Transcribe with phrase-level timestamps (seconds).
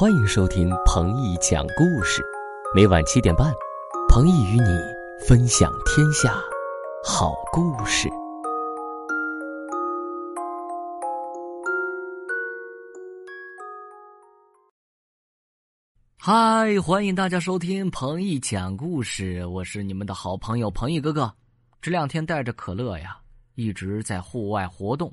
[0.00, 2.22] 欢迎收听彭毅讲故事，
[2.72, 3.52] 每晚七点半，
[4.08, 4.68] 彭毅与你
[5.26, 6.40] 分享天下
[7.04, 8.08] 好故事。
[16.16, 21.34] 嗨，欢迎大家收听彭毅讲故事，我是你们的好朋友彭毅哥哥。
[21.82, 23.18] 这两天带着可乐呀，
[23.56, 25.12] 一直在户外活动，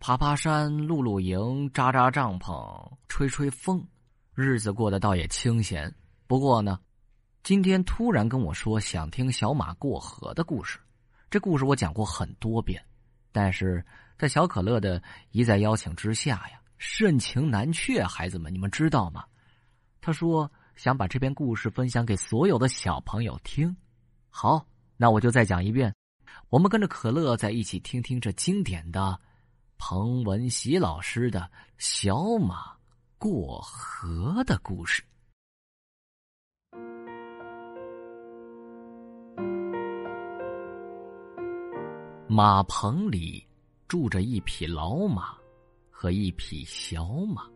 [0.00, 3.80] 爬爬山、露露营、扎扎帐篷、吹吹风。
[4.34, 5.94] 日子过得倒也清闲，
[6.26, 6.80] 不过呢，
[7.44, 10.80] 今天突然跟我说想听小马过河的故事。
[11.30, 12.84] 这故事我讲过很多遍，
[13.30, 13.84] 但是
[14.18, 18.02] 在小可乐的一再邀请之下呀，盛情难却。
[18.02, 19.24] 孩子们，你们知道吗？
[20.00, 23.76] 他说想把这篇故事分享给所有的小朋友听。
[24.30, 24.66] 好，
[24.96, 25.94] 那我就再讲一遍，
[26.48, 29.16] 我们跟着可乐在一起听听这经典的
[29.78, 32.74] 彭文喜老师的小马。
[33.18, 35.02] 过河的故事。
[42.26, 43.46] 马棚里
[43.86, 45.36] 住着一匹老马
[45.90, 47.48] 和一匹小马。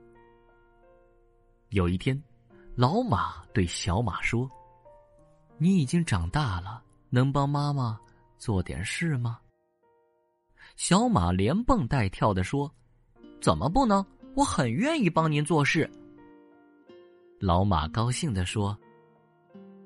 [1.70, 2.20] 有一天，
[2.74, 4.48] 老马对小马说
[5.58, 8.00] ：“你已经长大了，能帮妈妈
[8.38, 9.40] 做点事吗？”
[10.76, 12.72] 小马连蹦带跳的说
[13.42, 14.04] ：“怎么不能？”
[14.38, 15.90] 我很愿意帮您做事。
[17.40, 18.78] 老马高兴的说：“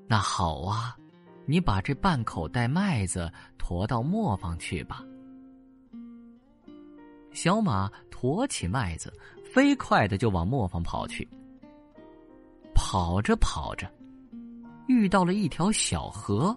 [0.06, 0.94] 那好啊，
[1.46, 5.02] 你把这半口袋麦子驮到磨坊去吧。”
[7.32, 9.10] 小马驮起麦子，
[9.42, 11.26] 飞快的就往磨坊跑去。
[12.74, 13.90] 跑着跑着，
[14.86, 16.54] 遇到了一条小河，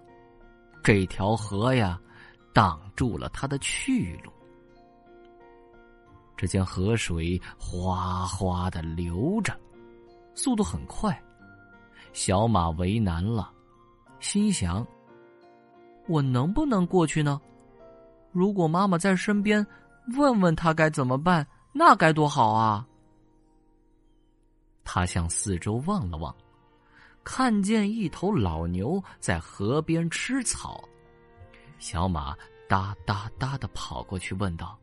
[0.84, 1.98] 这条河呀，
[2.52, 4.30] 挡住了他的去路。
[6.36, 9.58] 只见河水哗哗的流着，
[10.34, 11.20] 速度很快。
[12.12, 13.50] 小马为难了，
[14.20, 14.86] 心想
[16.08, 17.40] ：“我能不能过去呢？
[18.32, 19.66] 如果妈妈在身边，
[20.16, 22.86] 问问她该怎么办，那该多好啊！”
[24.84, 26.34] 他向四周望了望，
[27.24, 30.82] 看见一头老牛在河边吃草。
[31.78, 32.36] 小马
[32.68, 34.78] 哒哒哒的跑过去，问道。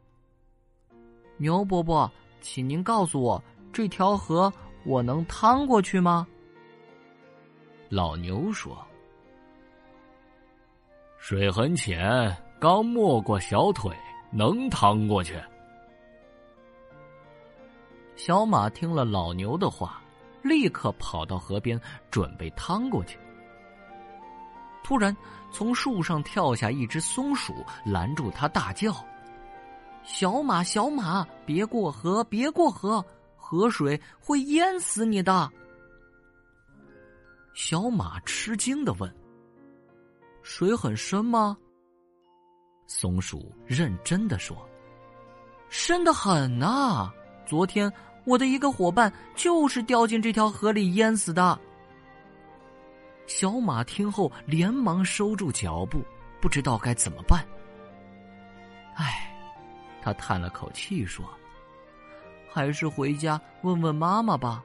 [1.38, 2.10] 牛伯伯，
[2.42, 4.52] 请您告诉我，这条河
[4.86, 6.28] 我能趟过去吗？
[7.90, 8.78] 老牛说
[11.20, 13.96] ：“水很浅，刚没过小腿，
[14.32, 15.40] 能趟过去。”
[18.16, 20.02] 小马听了老牛的话，
[20.42, 21.80] 立刻跑到河边，
[22.10, 23.18] 准备趟过去。
[24.84, 25.16] 突然，
[25.52, 27.54] 从树上跳下一只松鼠，
[27.86, 28.94] 拦住他，大叫。
[30.04, 33.04] 小马，小马，别过河，别过河，
[33.38, 35.50] 河水会淹死你的。
[37.54, 39.14] 小马吃惊的问
[40.44, 41.58] ：“水很深吗？”
[42.86, 44.58] 松鼠认真的说
[45.70, 47.12] ：“深的很呐！
[47.46, 47.92] 昨天
[48.26, 51.58] 我的一个伙伴就是掉进这条河里淹死的。”
[53.26, 56.04] 小马听后连忙收住脚步，
[56.42, 57.48] 不知道该怎么办。
[58.96, 59.23] 唉。
[60.04, 61.26] 他叹了口气说
[62.52, 64.62] ：“还是回家问问妈妈吧。”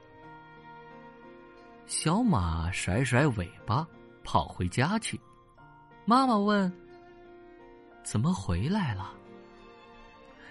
[1.87, 3.87] 小马甩甩尾巴，
[4.21, 5.17] 跑回家去。
[6.03, 6.69] 妈妈问
[8.03, 9.13] ：“怎么回来了？”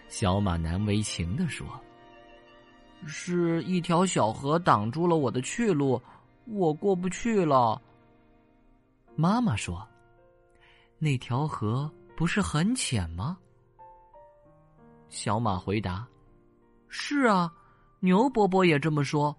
[0.08, 1.66] 小马难为情的说
[3.06, 6.00] ：“是一条小河挡住了我的去路，
[6.46, 7.78] 我过不去了。”
[9.14, 9.86] 妈妈说
[10.98, 13.36] ：“那条河不是很浅吗？”
[15.08, 16.06] 小马回答
[16.88, 17.52] ：“是啊，
[18.00, 19.36] 牛伯伯也这么说。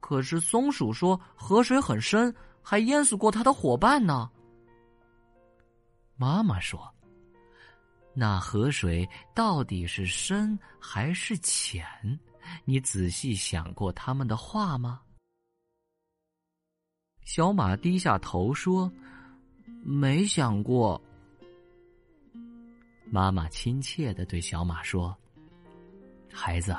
[0.00, 2.32] 可是松鼠说河水很深，
[2.62, 4.30] 还淹死过它的伙伴呢。”
[6.16, 6.92] 妈妈说
[8.14, 11.84] ：“那河水到底是深还是浅？
[12.64, 15.00] 你仔细想过他们的话吗？”
[17.24, 18.90] 小马低下头说
[19.82, 21.00] ：“没想过。”
[23.08, 25.16] 妈妈亲切的对小马说
[26.32, 26.76] ：“孩子，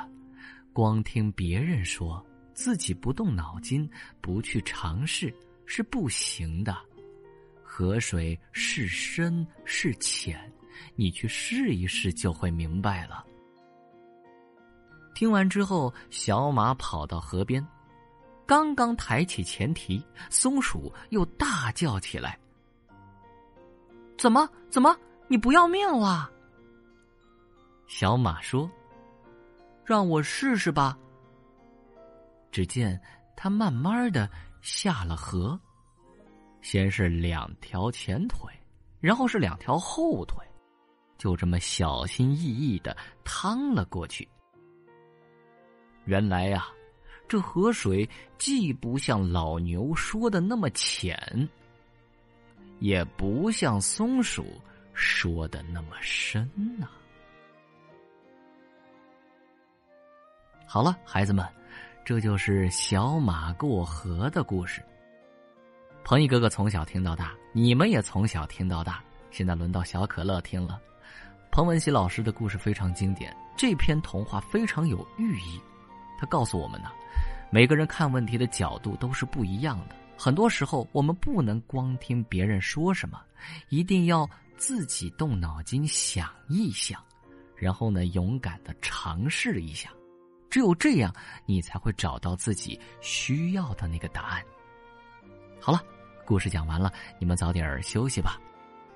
[0.72, 3.88] 光听别人说，自己不动脑筋，
[4.20, 5.34] 不去尝试
[5.64, 6.76] 是不行的。
[7.62, 10.38] 河水是深是浅，
[10.96, 13.24] 你去试一试就会明白了。”
[15.14, 17.66] 听完之后，小马跑到河边，
[18.46, 22.38] 刚刚抬起前蹄，松鼠又大叫起来
[24.18, 24.48] ：“怎么？
[24.70, 24.94] 怎么？”
[25.28, 26.30] 你不要命了？
[27.86, 28.70] 小马说
[29.84, 30.98] ：“让我试试吧。”
[32.50, 33.00] 只见
[33.36, 34.28] 他慢慢的
[34.62, 35.58] 下了河。
[36.60, 38.52] 先是两条前腿，
[39.00, 40.44] 然后是两条后腿，
[41.16, 44.28] 就这么小心翼翼的趟了过去。
[46.04, 46.66] 原来呀，
[47.28, 48.08] 这河水
[48.38, 51.48] 既不像老牛说的那么浅，
[52.80, 54.44] 也不像松鼠
[54.98, 56.88] 说的那么深呐。
[60.66, 61.46] 好了，孩子们，
[62.04, 64.82] 这就是小马过河的故事。
[66.02, 69.00] 鹏毅哥哥从小听到大，你们也从小听到大。
[69.30, 70.80] 现在轮到小可乐听了。
[71.52, 75.60] 彭文喜老师的故事非常经典，这篇童话非常有寓意。
[76.18, 76.90] 他告诉我们呢，
[77.50, 79.94] 每个人看问题的角度都是不一样的。
[80.18, 83.22] 很多时候，我们不能光听别人说什么，
[83.68, 87.00] 一定要自己动脑筋想一想，
[87.56, 89.88] 然后呢，勇敢的尝试一下。
[90.50, 91.14] 只有这样，
[91.46, 94.42] 你才会找到自己需要的那个答案。
[95.60, 95.80] 好了。
[96.26, 98.38] 故事讲完了，你们早点休息吧，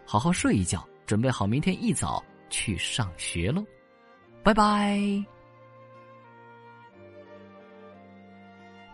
[0.04, 3.64] 好好睡一觉，准备好明天一早去上学喽，
[4.42, 5.00] 拜拜。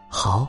[0.08, 0.48] 好，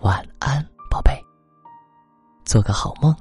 [0.00, 1.20] 晚安，宝贝，
[2.44, 3.12] 做个好梦。